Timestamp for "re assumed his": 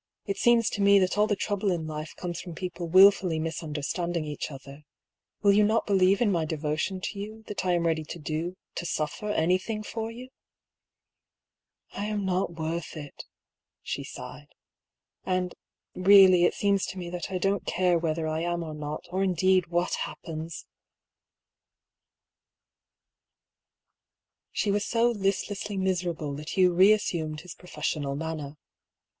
26.74-27.54